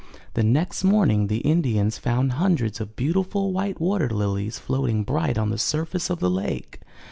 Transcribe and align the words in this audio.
''The 0.33 0.41
next 0.41 0.83
morning 0.83 1.27
the 1.27 1.41
Indians 1.41 1.99
found 1.99 2.31
hundreds 2.31 2.81
of 2.81 2.95
beautiful 2.95 3.53
white 3.53 3.79
water 3.79 4.09
lilies 4.09 4.57
floating 4.57 5.03
bright 5.03 5.37
on 5.37 5.51
the 5.51 5.59
surface 5.59 6.09
of 6.09 6.17
the 6.19 6.27
lake. 6.31 6.79